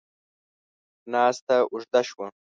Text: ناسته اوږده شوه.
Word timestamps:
ناسته 1.11 1.55
اوږده 1.71 2.01
شوه. 2.09 2.25